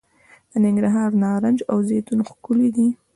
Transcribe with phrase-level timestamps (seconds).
[0.51, 2.87] د ننګرهار نارنج او زیتون ښکلي دي.